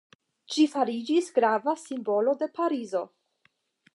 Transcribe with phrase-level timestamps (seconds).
[0.53, 3.05] Ĝi fariĝis grava simbolo de Parizo.